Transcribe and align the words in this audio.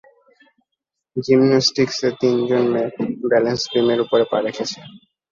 জিমন্যাস্টিকসে 1.15 2.07
তিনজন 2.21 2.63
মেয়ে 2.73 2.89
ব্যালেন্স 3.29 3.61
বিমের 3.71 3.99
উপর 4.05 4.19
পা 4.29 4.37
রাখছে। 4.39 4.79